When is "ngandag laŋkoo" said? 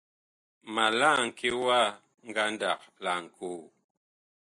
2.27-3.61